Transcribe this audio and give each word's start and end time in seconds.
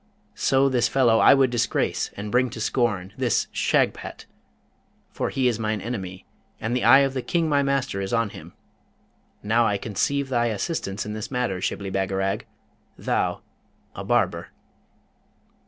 So 0.33 0.67
this 0.67 0.87
fellow 0.87 1.19
I 1.19 1.35
would 1.35 1.51
disgrace 1.51 2.09
and 2.17 2.31
bring 2.31 2.49
to 2.49 2.59
scorn, 2.59 3.13
this 3.17 3.45
Shagpat! 3.53 4.25
for 5.11 5.29
he 5.29 5.47
is 5.47 5.59
mine 5.59 5.79
enemy, 5.79 6.25
and 6.59 6.75
the 6.75 6.83
eye 6.83 7.01
of 7.01 7.13
the 7.13 7.21
King 7.21 7.47
my 7.47 7.61
master 7.61 8.01
is 8.01 8.11
on 8.11 8.31
him. 8.31 8.53
Now 9.43 9.67
I 9.67 9.77
conceive 9.77 10.29
thy 10.29 10.47
assistance 10.47 11.05
in 11.05 11.13
this 11.13 11.29
matter, 11.29 11.61
Shibli 11.61 11.91
Bagarag, 11.91 12.45
thou, 12.97 13.43
a 13.93 14.03
barber.' 14.03 14.47